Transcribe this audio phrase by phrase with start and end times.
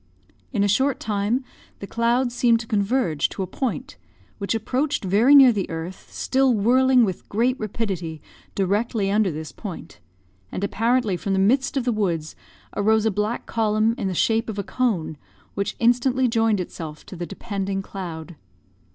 [0.51, 1.43] In a short time,
[1.77, 3.97] the clouds seemed to converge to a point,
[4.39, 8.19] which approached very near the earth, still whirling with great rapidity
[8.55, 9.99] directly under this point;
[10.51, 12.35] and apparently from the midst of the woods
[12.75, 15.17] arose a black column, in the shape of a cone,
[15.53, 18.35] which instantly joined itself to the depending cloud.